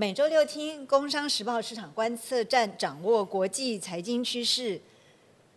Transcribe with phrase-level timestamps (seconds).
[0.00, 4.80] 每周六听《工商时报》市场观测站，掌握国际财经趋势。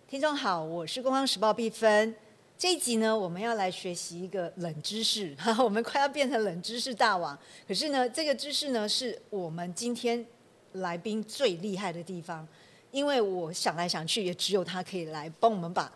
[0.10, 2.16] 听众好，我是《工商时报》毕芬。
[2.58, 7.38] 这一集呢，我们要来学习一个冷知识， 我们快要变成冷知识大王。
[7.68, 10.26] 可是呢，这个知识呢，是我们今天
[10.72, 12.48] 来宾最厉害的地方，
[12.90, 15.92] 因为我想来想去，也只有他可以来帮我们把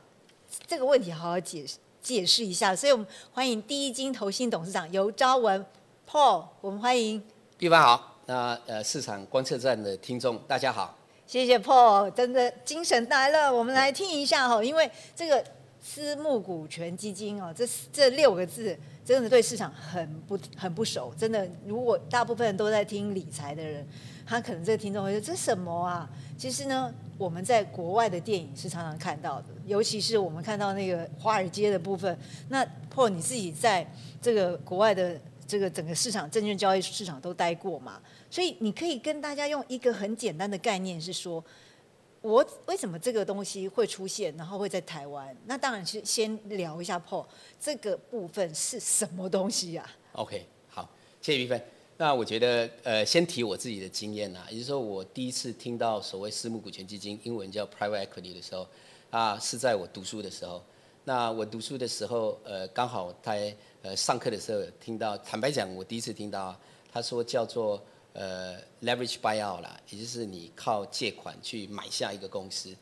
[0.67, 2.75] 这个问题好好解释解释一下。
[2.75, 5.65] 所以我们欢迎第一金投信董事长尤昭文
[6.07, 7.23] Paul，我们欢迎。
[7.57, 10.97] 毕凡好，那呃市场观测站的听众大家好，
[11.27, 15.43] 谢谢 Paul，真的精神来了，我们来听一下哈，因为这个
[15.79, 18.75] 私募股权基金哦，这这六个字
[19.05, 23.87] 真的对市场很不很不熟，真的，如果大部分人都在听理财的人，
[24.25, 26.09] 他可能这个听众会说这什么啊？
[26.35, 32.17] 其实呢，我们在国外的电影是常常看到的，尤其是我们看到那个华尔街的部分。
[32.49, 33.87] 那 Paul 你自己在
[34.19, 35.15] 这个国外的。
[35.47, 38.01] 这个整个市场，证券交易市场都待过嘛，
[38.35, 41.41] 所以你可以跟大家用一个很简单的概念是说，
[42.19, 45.33] 我为什么这个东西会出现，然后会在台湾？
[45.45, 47.25] 那当然是先聊一下 Paul
[47.57, 50.89] 这个部分是什么东西呀？OK，好，
[51.21, 51.63] 谢谢玉芬。
[51.95, 58.67] 那我觉得，呃，先提我自己的经验啊，也就是说，我第一次听到所谓私募股权基金，英文叫 Private Equity 的时候，
[59.11, 60.61] 啊，是在我读书的时候。
[61.05, 66.53] 那我读书的时候，呃，刚好在呃上课的时候听到，坦白讲，我第一次听到
[66.91, 67.81] 他说叫做
[68.15, 72.73] 呃 leverage buyout 啦，也就是你靠借款去买下一个公司。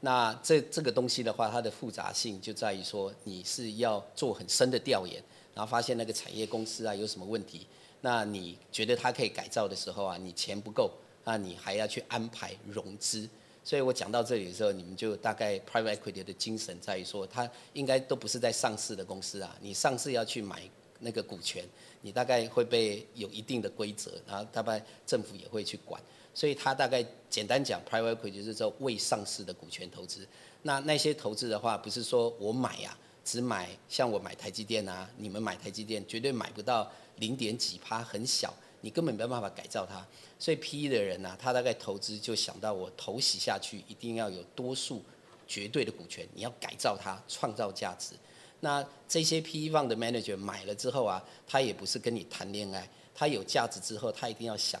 [0.00, 5.22] 那这这个东西的话，它的复杂性就在于说，你是要做很深的调研，
[5.54, 7.66] 然后发现那个产业公司啊有什么问题。
[8.00, 10.90] 那你觉得它可以改造的时候啊，你钱不够，
[11.22, 13.28] 那你还要去安排融资。
[13.62, 19.54] 所以我讲到这里的时候，你们就大概 private equity 的精神在于说，它应该都不是在上市的公司啊。
[19.60, 20.62] 你上市要去买
[21.00, 21.62] 那个股权，
[22.02, 26.00] 你大概会被有一定的规则，然后大概政府也会去管。
[26.34, 30.26] 所以它大概简单讲，private equity 就是说未上市的股权投资。
[30.62, 38.54] 那那些投资的话，不是说我买呀，只买像我买台积电啊，你们买台积电绝对买不到零点几趴，很小。
[38.82, 40.02] 你根本没办法改造它，
[40.38, 45.02] 所以 PE 的人呢，他大概投资就想到我投洗下去，一定要有多数
[45.46, 48.14] 绝对的股权，你要改造它，创造价值。
[48.60, 54.80] 那这些 PE 方的 manager 买了之后啊，他也不是跟你谈恋爱，他有价值之后，他一定要想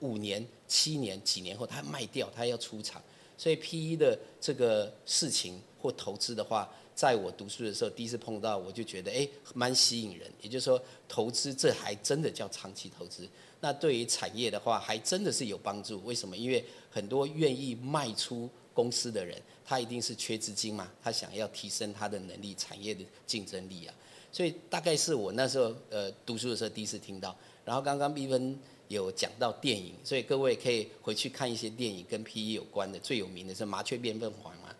[0.00, 3.02] 五年、七年、几年后他卖掉，他要出场。
[3.38, 6.68] 所以 PE 的这个事情或投资的话。
[6.94, 10.30] 在我读书的时候，第一次碰到，我就觉得哎，蛮吸引人。
[10.42, 13.26] 也就是说，投资这还真的叫长期投资。
[13.60, 16.04] 那对于产业的话，还真的是有帮助。
[16.04, 16.36] 为什么？
[16.36, 23.94] 因为很多愿意卖出公司的人，他一定是缺资金嘛，他想要提升他的能力、产业的竞争力啊。
[24.30, 27.36] 所以大概是我那时候呃读书的时候第一次听到。
[27.64, 34.74] 然后刚刚 B 分有讲到电影，所以各位可以回去看一些电影跟 PE 有关的，最有名的是《麻雀变凤凰》嘛。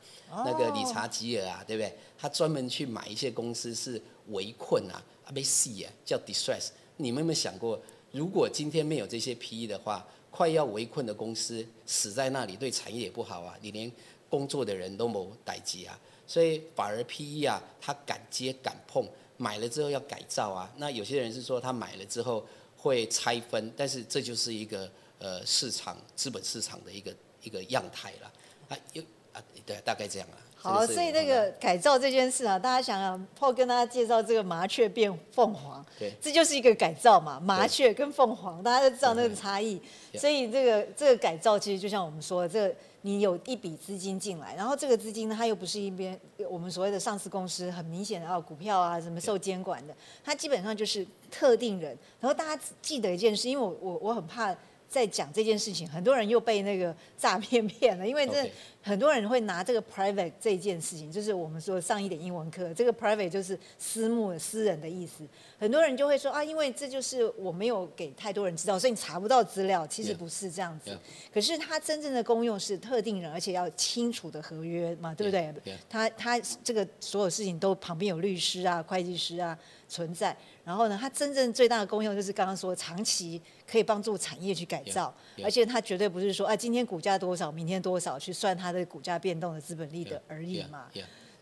[0.45, 1.95] 那个理查吉尔啊，对不对？
[2.19, 6.71] 他专门去买一些公司是围困啊，啊被戏啊，叫 distress。
[6.97, 7.81] 你们有没有想过，
[8.11, 13.93] 如果今天没有这些 PE 的话，快要围困的公司死在那里，对产业也不好啊，你连
[14.29, 15.97] 工作的人都没待机啊。
[16.27, 19.07] 所以反而 PE 啊，他敢接敢碰，
[19.37, 20.73] 买了之后要改造啊。
[20.79, 22.45] 那有些人是说他买了之后
[22.77, 28.33] 会拆分，但是这就是一个呃市场资本市场的一个一个样态了
[28.69, 29.03] 啊有。
[29.33, 30.37] 啊，对，大概这样啊。
[30.63, 37.41] 好，所以那个改造这件事啊，大家想想，Paul 跟大家介绍这个麻雀变凤凰，对，这就是一个改造嘛。
[37.41, 39.83] 麻雀跟凤凰，大家都知道那个差异。
[40.15, 46.17] 所以这个这个改造，其实就像我们说，这个你有一笔资金进来，然后这个资金呢，它又不是一边
[46.49, 51.99] 我们所谓的上市公司，很明显的啊，股票啊什么受监管的，它基本上就是特定人。
[52.21, 54.57] 然后大家记得一件事，因为我我我很怕。
[54.93, 65.25] 在讲这件事情，很多人又被那个诈骗骗了，因为这很多人会拿这个 private 这件事情，就是我们说上一点英文课，这个 private 就是私募、私人的意思。
[65.59, 69.87] 很多人就会说啊，因为这就是我没有给太多人知道，所以你查不到资料。
[69.87, 70.91] 其实不是这样子，
[71.33, 75.55] 可是它真正的功用是特定人，而且要清楚的合约嘛，对不对？
[75.89, 80.37] 他他这个所有事情都旁边有律师啊、会计师啊存在。
[80.65, 85.13] 然后呢，它真正最大的功用就是刚刚说，长期可以帮助产业去改造，
[85.43, 90.87] 而且它绝对不是说，啊，今天股价多少，明天多少去算它的股价变动的资本利得而已嘛。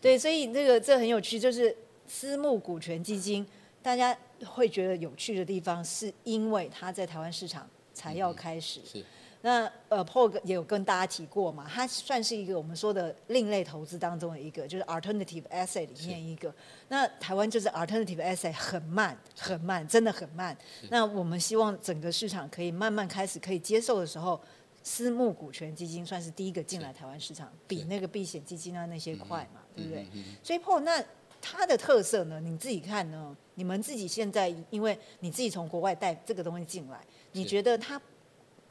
[0.01, 1.75] 对，所以这个这很有趣，就是
[2.07, 3.45] 私募股权基金，
[3.83, 8.81] 大家会觉得有趣的地方，是因为它在台湾市场才要开始。
[8.83, 9.05] 是。
[9.43, 16.53] 那呃，Paul 也有跟大家提过嘛，它算是一个我们说的另类投资当中的一个，就是 alternative asset 里面一个。
[16.89, 20.55] 那台湾就是 alternative asset 很慢，很慢，真的很慢。
[20.91, 24.39] 那我们希望整个市场可以慢慢开始可以接受的时候，
[24.83, 30.05] 私募股权基金算是第一个进来台湾市场，比那个避险基金啊那些快嘛，对不对？
[30.43, 31.03] 所以 Paul 那
[31.41, 33.35] 它的特色呢，你自己看呢？
[33.55, 37.99] 你们自己现在因为你自己从国外带这个东西进来，你觉得它？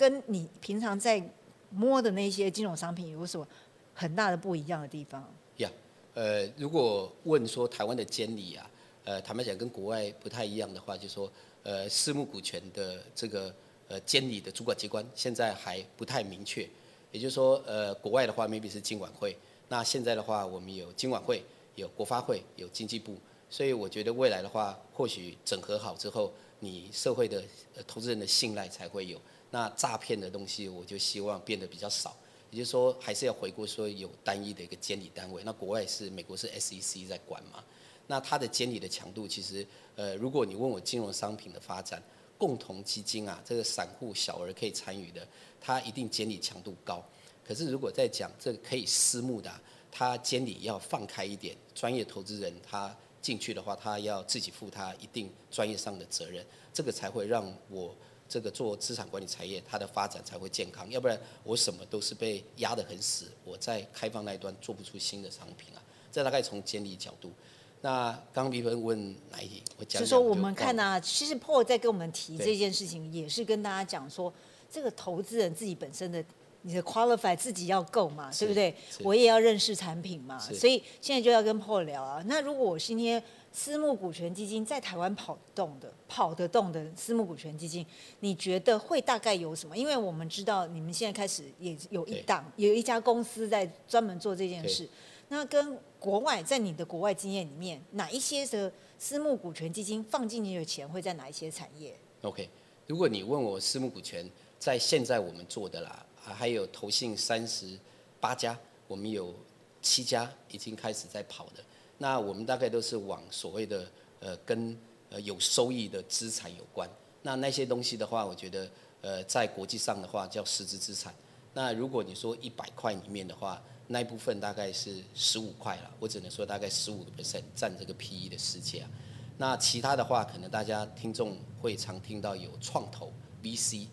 [0.01, 1.23] 跟你平常在
[1.69, 3.47] 摸的那些金融商品有什么
[3.93, 5.23] 很大的不一样的地方？
[5.59, 5.71] 呀，
[6.15, 8.71] 呃，如果问说台湾的监理啊，
[9.05, 11.31] 呃，坦白讲跟国外不太一样的话，就说
[11.65, 13.55] 呃，私募股权的这个
[13.89, 16.67] 呃监理的主管机关现在还不太明确。
[17.13, 19.37] 也就是说，呃，国外的话 maybe 是金管会，
[19.69, 21.43] 那现在的话我们有金管会、
[21.75, 23.19] 有国发会、有经济部，
[23.51, 27.45] 所以我觉得未来的话，或许整合好之后，你社会的
[27.77, 29.21] 呃投资人的信赖才会有。
[29.51, 32.17] 那诈骗的东西，我就希望变得比较少，
[32.51, 35.43] 也就是说，还是要回顾说有单一的一个监理单位。
[35.45, 37.65] 那国外是美国是 SEC 在管嘛？
[38.07, 39.67] 那它的监理的强度，其实
[39.97, 42.01] 呃，如果你问我金融商品的发展，
[42.39, 45.27] 共同基金啊，这个散户小额可以参与的，
[45.61, 47.05] 它一定监理强度高。
[47.45, 49.53] 可是如果在讲这个可以私募的，
[49.91, 57.93] 它监理要放开一点，专业投资人他进去的话，他要自己负他一定专业上的责任，这个才会让我。
[58.31, 65.83] 这个做资产管理产业，它的发展才会健康，要不然我什么都是被压得很死，我在开放那一端做不出新的商品啊。
[66.13, 67.33] 这大概从监理角度。
[67.81, 69.63] 那刚刚比分问哪一题？
[69.77, 70.01] 我讲。
[70.01, 74.33] 就说我们看啊，其实 Paul 在跟我们提这件事情，也是跟大家讲说，
[74.71, 76.25] 这个投资人自己本身的
[76.63, 78.73] 你的 qualify 自己要够嘛，对不对？
[79.03, 82.23] 我也要认识产品嘛，所以现在就要跟 Paul 聊啊。
[82.27, 83.21] 那如果我今天。
[83.53, 87.85] 私募股权基金在台湾跑得动的、跑得动的私募股权基金，
[88.21, 89.77] 你觉得会大概有什么？
[89.77, 94.89] 因为我们知道你们现在开始也有一档、有一家公司在专门做这件事。
[95.29, 102.49] 那跟国外在你的国外经验里面，哪一些的私募股权基金放进去的钱会在哪一些产业？OK，
[102.87, 107.79] 如果你问我私募股权在现在我们做的啦，还有投信三十
[108.21, 108.59] 八家，
[108.89, 109.35] 我们有
[109.81, 111.63] 七家已经开始在跑的。
[112.03, 113.87] 那我们大概都是往所谓的
[114.21, 114.75] 呃跟
[115.11, 116.89] 呃有收益的资产有关。
[117.21, 118.71] 那那些东西的话，我觉得
[119.03, 121.15] 呃在国际上的话叫实质资产。
[121.53, 125.91] 那如果你说一百块里面的话，那一部分大概是十五块了。
[125.99, 128.91] 我只能说大概十五个 percent 占这个 PE 的世界啊。
[129.37, 133.13] 那其他的话，可能大家听众会常听到有创投
[133.43, 133.89] VC。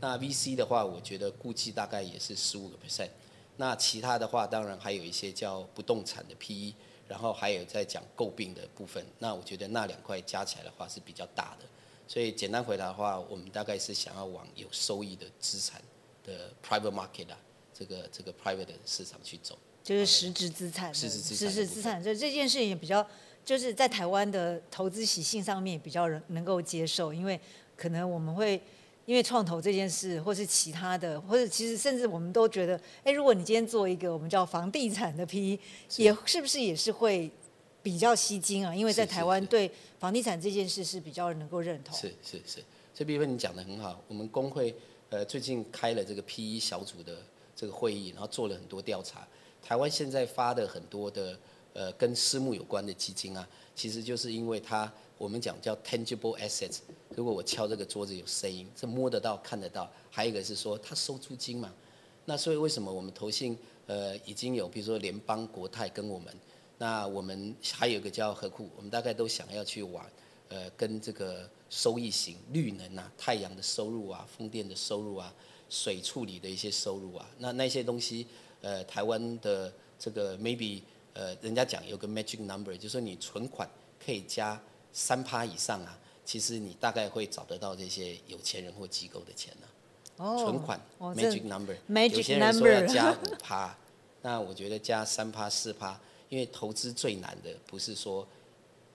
[0.00, 3.10] 那 VC 的话，我觉得估计大概也是十五个 percent。
[3.56, 6.74] 那其他的话，当然还有一些叫不动产的 PE。
[7.12, 11.66] 然后还有在讲诟病的部分，那我觉得那两块加起来的话是比较大的，
[12.08, 15.82] 所以简单回答的话，我们大概是想要往有收益的资产
[16.24, 17.36] 的 private market 啊，
[17.74, 23.06] 这个这个 private 的市场去走，就是实质资产，实质资产，实质资产，就这件事情也比较，
[23.44, 27.38] 就是在台湾的投资习性上面比较能能够接受，因为
[27.76, 28.58] 可能我们会。
[29.04, 35.58] 因为创投这件事，或是其他的，或者其实甚至我们都觉得，哎，如果你今天做一个我们叫房地产的 PE，
[35.96, 37.30] 也是不是也是会
[37.82, 38.74] 比较吸睛啊？
[38.74, 41.98] 因为在台湾对房地产这件事是比较能够认同。
[41.98, 42.58] 是是是，
[42.94, 44.74] 所以比如你讲的很好，我们工会
[45.10, 47.16] 呃最近开了这个 P E 小组的
[47.56, 49.26] 这个会议，然后做了很多调查。
[49.60, 51.38] 台湾现在发的很多的
[51.72, 54.92] 呃跟私募有关的基金啊，其实就是因为它。
[55.18, 56.78] 我们讲叫 tangible assets，
[57.16, 59.90] 如果我敲这个桌子有声音，是摸得到、看得到。
[60.10, 61.72] 还有一个是说，他收租金嘛。
[62.24, 66.34] 那所以为什么我们投信呃已经有，比如说联邦、国泰跟我们，
[66.78, 70.04] 那我们还有个叫和库，我们大概都想要去玩，
[70.48, 75.34] 呃，跟这个收益型绿能啊、太阳的收入啊、风电的收入啊、
[75.68, 78.26] 水处理的一些收入啊，那那些东西，
[78.60, 80.82] 呃，台湾的这个 maybe
[81.14, 83.68] 呃，人家讲有个 magic number，就是说你存款
[84.04, 84.60] 可以加。
[84.94, 85.98] 三趴以上啊，
[86.32, 89.66] 其实你大概会找得到这些有钱人或机构的钱呢。
[90.16, 91.76] 哦，存款 magic number，
[92.08, 93.76] 有些人说要加五趴，
[94.22, 98.26] 那我觉得加三趴四趴，因为投资最难的不是说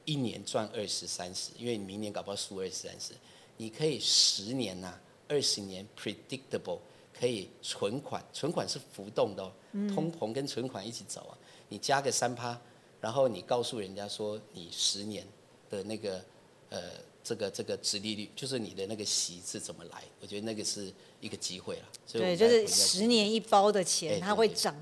[0.03, 3.13] 一年赚二十三十，因为你明年搞不好输二十三十，
[3.58, 6.79] 你可以十年呐，二十年 predictable，
[7.13, 9.51] 可以存款，存款是浮动的哦，
[9.94, 11.38] 通膨跟存款一起走啊，
[11.70, 12.60] 你加个三趴，
[13.00, 15.24] 然后你告诉人家说你十年。
[15.70, 16.24] 的那个
[16.70, 16.79] 呃，
[17.27, 20.01] 这个这个殖利率，就是你的那个息是怎么来？
[20.22, 21.81] 我觉得那个是一个机会了。
[22.10, 24.74] 对，就是十年一包的钱，它会涨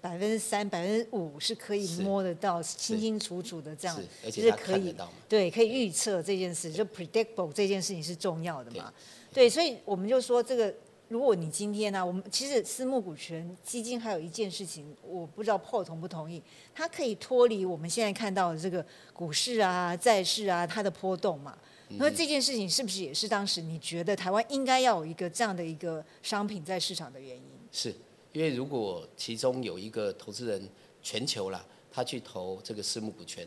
[0.00, 4.92] 百分之三、百分之五，是可以摸得到、清清楚楚的这样，就是可以
[5.28, 8.92] 对，可以预测这件事，就 predictable 这件事情是重要的嘛？
[9.32, 10.74] 对，所以我们就说这个。
[11.08, 16.42] 如果你今天呢，我们其实私募股权基金还有一件事情，我不知道 Paul 同不同意，
[16.74, 18.82] 它可以脱离我们现在看到的这个
[19.12, 21.54] 股市啊、债市啊它的波动嘛。
[21.98, 27.44] 那这件事情是不是也是当时你觉得台湾应该要有一个这样的一个商品在市场的原因？
[27.70, 27.94] 是
[28.32, 30.68] 因为如果其中有一个投资人
[31.02, 33.46] 全球啦，他去投这个私募股权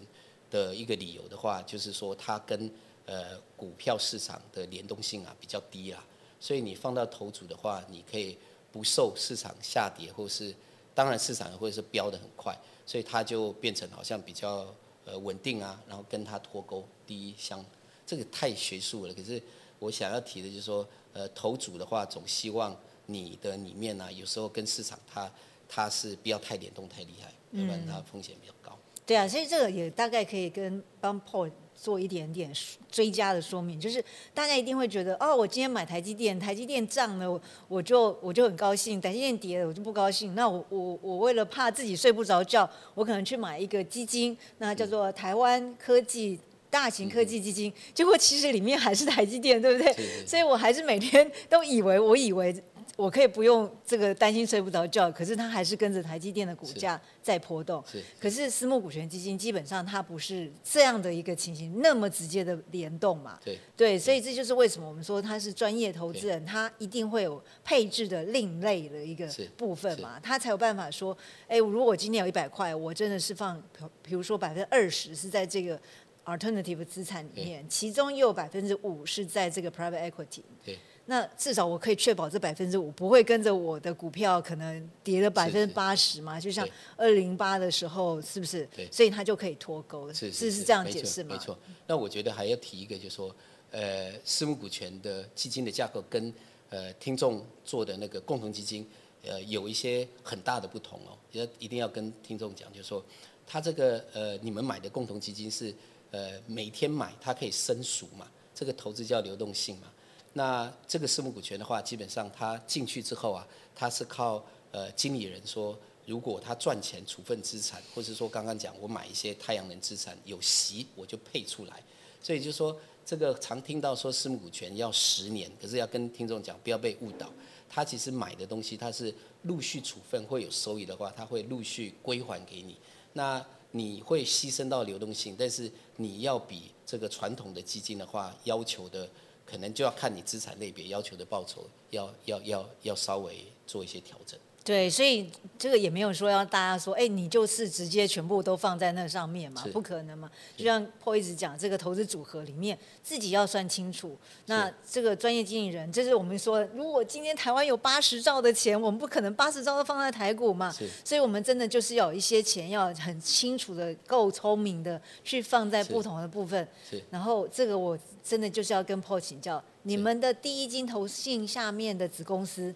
[0.49, 2.71] 的一个理由的话，就是说他跟
[3.05, 6.05] 呃股票市场的联动性啊比较低啦，
[6.39, 8.37] 所以你放到投组的话，你可以
[8.71, 10.53] 不受市场下跌或是
[10.93, 14.73] 当然市场或者是飙得很快，所以它就变成好像比较
[15.05, 17.63] 呃稳定啊，然后跟它脱钩第一相。
[18.05, 19.41] 这个太学术了，可是
[19.79, 22.75] 我想要提的就是说，呃，投组的话，总希望
[23.07, 25.31] 你的里面呢，有时候跟市场它
[25.67, 28.77] 它是不要太联动太厉害，要不然它风险比较高。
[29.05, 32.51] 对啊，所以这个也大概可以跟帮 Paul 做一点点
[32.89, 40.33] 追加的说明，就是大家一定会觉得，哦，我今天买台积电，台积电涨了，我就我就很高兴；台积电跌了，我就不高兴。
[40.33, 46.39] 那我我我为了怕自己睡不着觉，我可能去买一个基金，那叫做台湾科技。
[46.75, 49.95] 大型科技基金，结果其实里面还是台积电，对不对？
[50.27, 52.53] 所以我还是每天都以为，我以为
[52.97, 57.81] 我可以不用这个担心睡不着觉，可是它还是跟着台积电的股价在波动。
[58.19, 63.39] 可是私募股权基金基本上它不是这样的一个情形，那么直接的联动嘛。
[63.45, 63.57] 对。
[63.77, 71.17] 对，所以这就是为什么我们说它是专业投资人，他一定会有配置的另类的一个部分嘛，他才有办法说，
[71.47, 73.61] 哎，如果我今天有一百块，我真的是放，
[74.01, 75.79] 比如说百分之二十是在这个。
[76.25, 80.41] Alternative 资产里面，其中又有百分之五是在这个 private equity。
[80.63, 80.77] 对。
[81.07, 86.39] 那至少我可以确保这百分之五不会跟着我的股票可能跌了百分之八十嘛？
[86.39, 86.67] 就像
[86.97, 88.67] 二零八的时候，是不是？
[88.75, 88.89] 对。
[88.91, 90.11] 所以它就可以脱钩。
[90.11, 91.35] 是是是这样解释吗？
[91.35, 91.55] 没错。
[91.85, 93.35] 那我觉得还要提一个，就是说，
[93.69, 96.33] 呃，私募股权的基金的架构跟
[96.71, 98.87] 呃听众做的那个共同基金，
[99.21, 101.15] 呃，有一些很大的不同哦。
[101.33, 103.05] 要一定要跟听众讲，就是说，
[103.45, 105.71] 他这个呃，你们买的共同基金是。
[106.15, 108.25] 呃，每天买它可以生熟嘛？
[108.53, 109.91] 这个投资叫流动性嘛？
[110.31, 113.45] 那这个私募股权的话，基本上它进去之后啊，
[113.75, 114.41] 它是靠
[114.71, 121.83] 呃经理人说，如果他赚钱处分资产，或者说刚刚讲我买一些太阳能资产有息，我就配出来。
[122.23, 122.73] 所以就说
[123.05, 127.29] 这个常听到说私募股权要十年，可是要跟听众讲不要被误导，
[127.69, 132.77] 他其实买的东西它是陆续处分会有收益的话，他会陆续归还给你。
[133.11, 133.45] 那
[133.75, 139.09] 你会牺牲到流动性，但是你要比这个传统的基金的话，要求的
[139.45, 144.39] 可能就要看你资产类别要求的报酬，要要要要稍微做一些调整。
[144.65, 145.29] 对，所以
[145.59, 150.27] 这个也没有说要大家说，哎，你就是直接全部都放在那上面嘛，不可能嘛。
[150.57, 154.17] 就像 Paul 一直讲，这个投资组合里面自己要算清楚。
[154.47, 160.73] 那这个专业经理人，这是我们说，如果今天台湾有八十兆的钱，我们不可能八十兆都放在台股嘛。
[161.03, 166.67] 所以我们真的就是要有一些钱，要很清楚的、够聪明的去放在不同的部分。
[167.11, 172.73] 然后这个我真的就是要跟 Paul 请教，你们的第一金投信下面的子公司。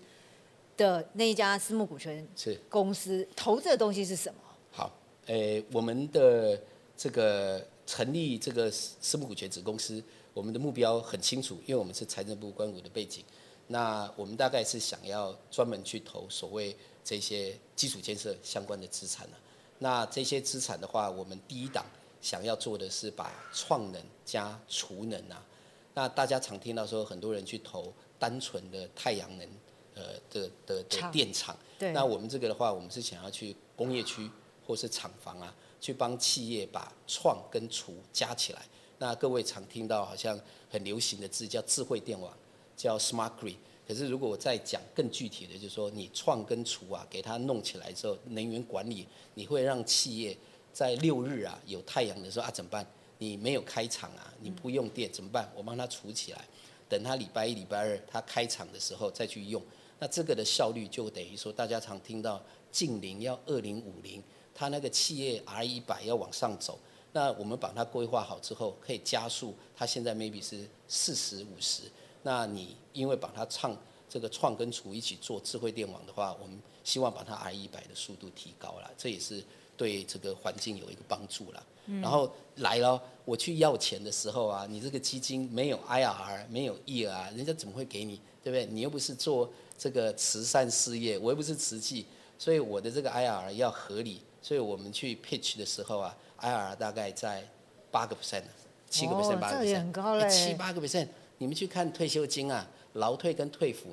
[0.79, 4.39] 的那一家私募股权是公司投这个东西是什么？
[4.71, 4.89] 好，
[5.25, 6.57] 诶，我们的
[6.95, 10.01] 这个成立这个私募股权子公司，
[10.33, 13.25] 我们的目标很清楚，因为我们是财政部关股的背景，
[13.67, 19.37] 那我们大概是想要专门去投所谓这些基础建设相关的资产了。
[19.79, 21.85] 那这些资产的话，我们第一档
[22.21, 25.45] 想要做的是把创能加储能啊。
[25.93, 29.45] 那大家常听到说，很多人去投单纯的太阳能。
[29.99, 31.55] 呃的的的电厂，
[31.93, 34.29] 那我们这个的话，我们是想要去工业区
[34.65, 38.61] 或是厂房啊，去帮企业把创跟厨加起来。
[38.97, 40.39] 那各位常听到好像
[40.69, 42.31] 很流行的字叫智慧电网，
[42.75, 43.55] 叫 smart grid。
[43.87, 50.37] 可是如果我再讲更具体的，就是说你创跟厨啊，给它弄起来之后，能源管理你会让企业
[50.71, 52.85] 在六日啊有太阳的时候啊怎么办？
[53.17, 55.51] 你没有开厂啊，你不用电怎么办？
[55.55, 56.45] 我帮它储起来，
[56.87, 59.61] 等它礼拜一、礼拜二它开厂的时候再去用。
[59.99, 62.41] 那这个的效率就等于说，大家常听到
[62.71, 64.23] 近零要二零五零，
[64.55, 66.79] 它那个企业 R 一百要往上走，
[67.11, 69.53] 那我们把它规划好之后，可以加速。
[69.75, 71.83] 它现在 maybe 是四十五十，
[72.23, 73.77] 那你因为把它创
[74.07, 79.43] 这个创跟储一起做智慧电网的话，我们希望把它 R 一百的速度提高了，这也是
[79.75, 81.65] 对这个环境有一个帮助了。
[82.01, 88.21] 然后来了，我去要钱的时候啊，你这个基金没有 IRR，没有 ER，人家怎么会给你？
[88.43, 88.65] 对不对？
[88.67, 89.51] 你又不是做。
[89.79, 92.05] 这个慈善事业，我又不是慈济，
[92.37, 97.47] 所以我的这个 IR 要合理，所以我们去 pitch 的时候啊，IR 大概在
[97.89, 98.43] 八个 percent，
[98.89, 101.07] 七个 percent，八个 percent，七八个 percent。
[101.37, 103.85] 你们去看退休金啊，劳退跟退抚，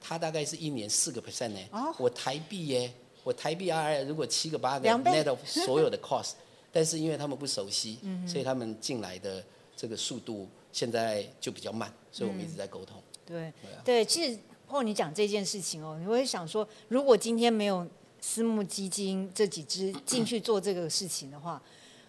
[0.00, 1.60] 它大概是一年四个 percent 呢。
[1.72, 1.92] 哦。
[1.98, 2.92] 我台币耶，
[3.24, 6.34] 我台币 IR 如果七个八个 net of 所有的 cost，
[6.70, 9.42] 但是因为他们不熟悉，嗯所以他们进来的
[9.76, 13.02] 这个速度现在就比较慢，所以我们一直在沟通。
[13.26, 13.52] 对。
[13.84, 14.38] 对，其实
[14.72, 17.86] 或你讲这件事情哦，你会想说，如果今天没有
[18.22, 21.60] 私募基金这几只进去做这个事情的话，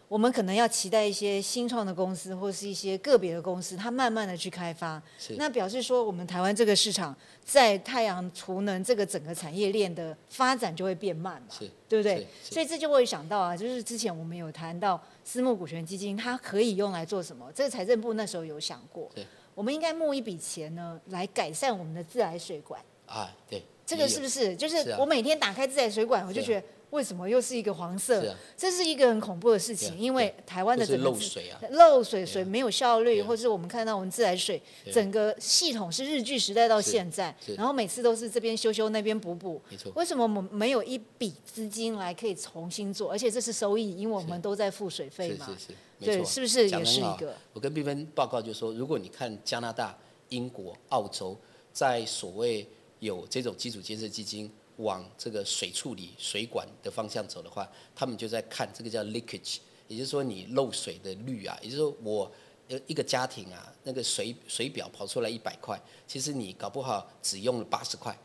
[0.07, 5.01] 我们可能要期待一些新创的公司或是一些个别的公司，它慢慢的去开发。
[5.17, 12.27] 是那表示说，我们台湾这个市场在太阳储能这个整个产业链的发展就会变慢嘛，是，对不对？
[12.43, 17.51] 所以这就会想到啊，就是之前我们有谈到私募股权基金，它可以用来做什么？
[17.55, 19.25] 这个财政部那时候有想过对，
[19.55, 22.81] 我们应该募一笔钱呢，来改善我们的自来水管。
[23.05, 24.55] 啊，对，这个是不是？
[24.55, 28.21] 就是我每天打开自来水管，我就觉得为什么又是一个黄色？
[28.21, 39.61] 是啊这是一个很恐怖的事情，因为台湾的就是整个漏水啊，漏水水没有效率，啊或是我们看到我们自来水啊整个系统是日据时代到现在，然后每次都是这边修修那边补补。
[39.69, 39.91] 没错。
[39.95, 43.11] 为什么我们没有一笔资金来可以重新做？
[43.11, 45.45] 而且这是收益，因为我们都在付水费嘛。
[45.45, 45.73] 是是是，
[46.05, 47.35] 没对，错是不是也是一个？
[47.53, 49.97] 我跟碧芬报告就说，如果你看加拿大、
[50.29, 51.37] 英国、澳洲，
[51.71, 52.67] 在所谓
[52.99, 59.57] 有这种基础建设基金往这个水处理、水管的方向走的话，他们就在看这个叫 leakage，
[59.87, 62.31] 也就是说你漏水的率啊，也就是说我
[62.69, 68.17] 呃一个家庭啊，那个水水表跑出来一百块，其实你搞不好只用了八十块，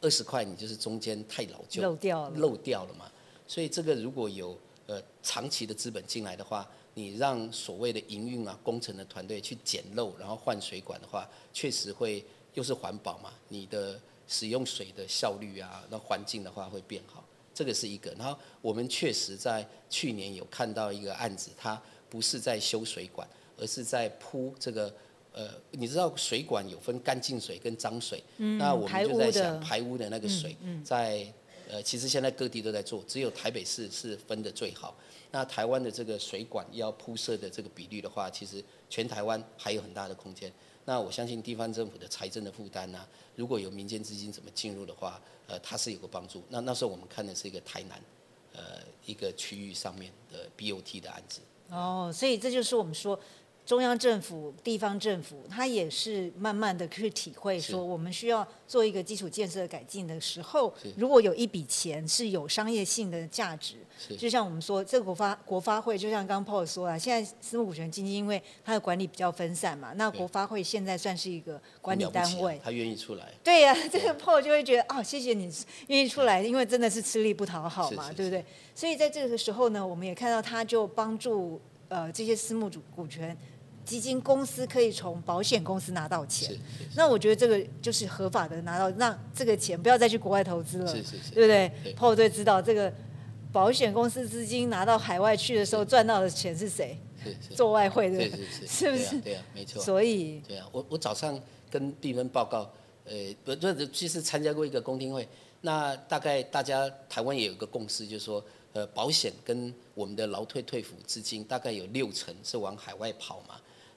[0.00, 2.36] 二十块你就是中间太老旧漏掉了。
[2.36, 3.10] 漏掉了嘛。
[3.48, 12.24] 所以这个如果有呃长期的资本进来的话，你让所谓的营运啊、工程的团队去捡漏，然后换水管的话，确实会
[12.54, 17.22] 又是环保嘛，你的使用水的效率啊，那环境的话会变好，
[17.52, 18.10] 这个是一个。
[18.12, 24.92] 然后我们确实在去年有看到一个案子，它不是在修水管，而是在铺这个。
[25.38, 31.30] 呃，你知道水管有分干净水跟脏水，嗯那我们就在想排污的那个水，嗯嗯在
[31.68, 34.96] 呃，其实现在各地都在做，只有台北市是分的最好。
[35.30, 40.52] 那台湾的这个水管要铺设的这个比率的话，其实全台湾还有很大的空间。
[40.84, 46.42] 那我相信地方政府的财政的负担呢，如果有民间资金怎么进入的话，呃，它是有个帮助。
[46.48, 48.00] 那那时候我们看的是一个台南，
[48.52, 51.40] 呃，一个区域上面的 BOT 的案子。
[51.70, 53.18] 哦，所以这就是我们说。
[53.66, 63.74] 中央政府、地方政府，它也是慢慢的去体会说，我们需要做一个基础建设改进的时候，如果有一笔钱是有商业性的价值，
[64.16, 72.60] 就像我们说，这个国发国发会，就像刚刚 Paul 说了，现在私募股权基金因为它的管理比较分散嘛，那国发会现在算是一个管理单位。
[72.62, 75.52] 他愿意出来，对呀、这个 Paul 就会觉得哦，谢谢你
[75.88, 78.44] 愿意出来，因为真的是吃力不讨好嘛，对不对？
[78.76, 83.36] 所以在这个时候呢，我们也看到他就帮助呃这些私募主股权
[83.86, 86.54] 基金公司可以从保险公司拿到钱是。
[86.56, 86.60] 是
[86.96, 92.92] 那我觉得这个就是合法的拿到，让这个钱不要再去国外投资了，是是是，对不对对 Paul 最知道这个
[93.52, 96.98] 保险公司资金拿到海外去的时候赚到的钱是谁？
[97.22, 99.04] 是是，做外汇的，是是是，是不是？
[99.06, 99.82] 对啊对啊，没错。
[99.82, 102.70] 所以对啊，我我早上跟闭门报告，
[103.04, 105.26] 呃，不，这其实参加过一个公听会，
[105.60, 108.44] 那大概大家台湾也有一个共识，就是说，
[108.74, 113.54] 呃，保险跟我们的劳退退抚资金大概有六成是往海外跑嘛。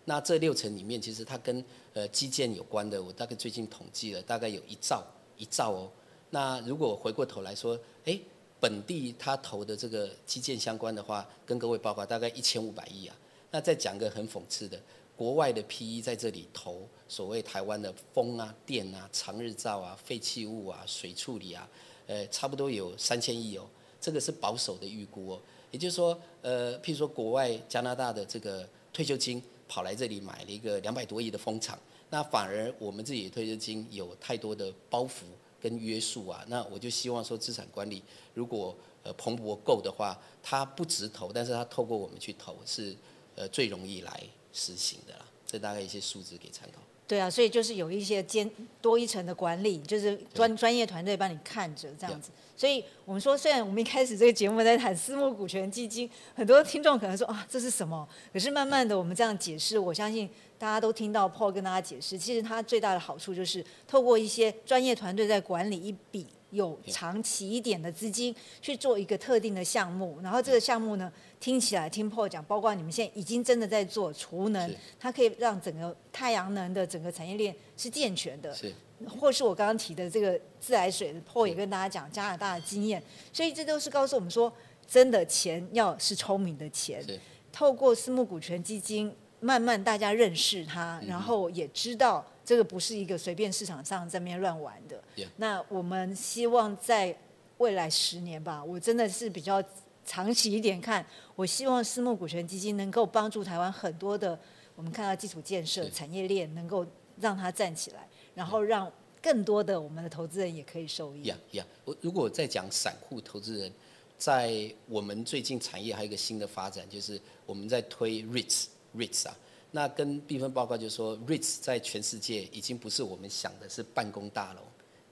[0.10, 5.06] 那这六成里面，其实它跟呃基建有关的，我大概最近统计了，大概有一兆
[5.38, 5.92] 一兆哦。
[6.32, 8.20] 那如果回过头来说，哎，
[8.60, 13.16] 本地他投的这个基建相关的话，跟各位报告大概一千五百亿啊。
[13.52, 14.82] 那再讲个很讽刺的，
[15.16, 21.70] 国外的 PE 在这里投所谓台湾的风啊、电啊、长日照啊、废弃物啊、水处理啊，
[22.08, 23.70] 呃，差不多有三千亿哦。
[24.02, 25.42] 这个是保守的预估哦。
[25.70, 31.80] 也就是说，呃，譬如说国外加拿大的这个退休金跑来这里买了一个两百多亿的风场，
[32.10, 35.22] 那反而我们自己的退休金有太多的包袱
[35.62, 36.44] 跟约束啊。
[36.48, 38.04] 那我就希望说，资产管理
[38.34, 42.96] 如果呃蓬勃够的话，它不直投，但是它透过我们去投是
[43.36, 45.26] 呃最容易来实行的啦。
[45.46, 46.82] 这大概一些数字给参考。
[47.10, 48.48] 对啊，所以就是有一些兼
[48.80, 52.30] 多一层的管理，就是专专业团队帮你看着这样子。
[52.56, 58.08] 所以我们说，虽然我们一开始这个节目在谈私募股权基金，很多听众可能说啊这是什么？
[58.32, 78.54] 可是慢慢的我们这样解释，我相信大家都听到 Paul 跟大家解释，其实它最大的好处就是透过一些专业团队在管理一笔有长期一点的资金去做一个特定的项目，然后这个项目呢听起来听 Paul 讲，包括你们现在已经真的在做储能，它可以让整个太阳能的整个产业链是健全的。
[78.54, 78.74] 是。
[79.08, 84.52] 或是我刚刚提的这个自来水，Paul 也跟大家讲加拿大的经验，所以这都是告诉我们说，
[84.86, 87.02] 真的钱要是聪明的钱，
[87.50, 95.00] 透过私募股权基金慢慢大家认识它，然后也知道这个不是一个随便市场上在那边乱玩的。
[95.38, 97.16] 那我们希望在
[97.60, 99.64] 未来十年吧，我真的是比较
[100.04, 104.40] 长期一点看，我希望私募股权基金能够帮助台湾很多的，
[104.76, 106.84] 我们看到基础建设产业链能够
[107.22, 111.26] 让它站起来，然后让更多的我们的投资人也可以受益。
[111.26, 113.72] 呀呀，我如果再讲散户投资人，
[114.18, 118.66] 在我们最近产业还有一个新的发展，就是我们在推 REITs。
[118.98, 119.38] REITs 啊，
[119.72, 124.62] 那跟避分报告就是说，REITs 在全世界已经不是我们想的是办公大楼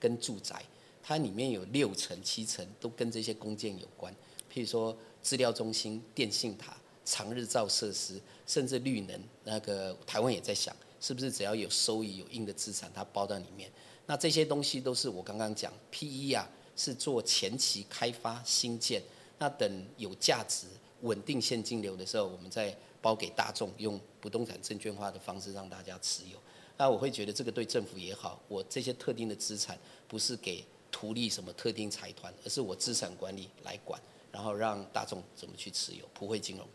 [0.00, 0.60] 跟住宅，
[1.00, 4.12] 它里面有六层七层都跟这些公建有关，
[4.52, 13.70] 譬如说资料中心、电信塔、长日照设施，甚至绿能，那个台湾也在想，是不是只要有收益、有硬的资产，它包在里面。
[14.06, 19.00] 那这些东西都是我刚刚讲，PE 啊，是做前期开发新建，
[19.38, 20.66] 那等有价值、
[21.02, 22.76] 稳定现金流的时候，我们再。
[23.00, 26.38] 包给大众用不动产证券化的方式让大家持有，
[26.76, 28.40] 那我会觉得这个对政府也好。
[28.48, 34.00] 我这些特定的资产不是给图利什么特定财团，而是我资产管理来管，
[34.32, 36.04] 然后让大众怎么去持有。
[36.12, 36.66] 普惠金融，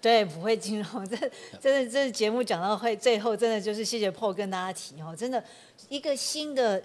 [0.00, 1.16] 对，普惠金融，这
[1.60, 5.44] 真的这节目讲到会最后，真的就是谢谢 Paul 跟大家提哦，真的
[5.88, 6.82] 一个新的。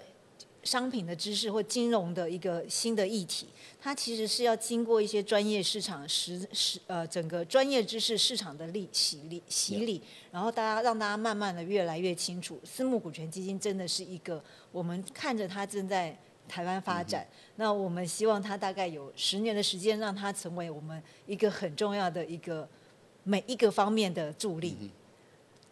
[0.64, 3.46] 商品的知识或金融的一个新的议题，
[3.80, 16.16] 它其实是要经过一些专业市场实实呃整个专业知识市场的力洗礼洗礼，然后大家让大家慢慢的越来越清楚，私募股权基金真的是一个我们看着它正在
[16.48, 22.68] 台湾发展，那我们希望它大概有十年的时间，让它成为我们一个很重要的一个
[23.24, 24.90] 每一个方面的助力。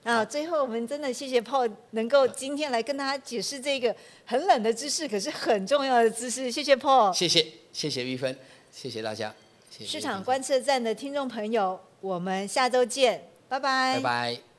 [0.02, 6.50] 那最后，我们真的谢谢 Paul 能够今天来跟大家解释这个很冷的知识，可是很重要的知识。
[6.50, 8.34] 谢谢 Paul，谢谢谢谢玉芬，
[8.72, 9.34] 谢谢大家。
[9.70, 14.49] 市场观测站的听众朋友，我们下周见，拜拜，拜拜。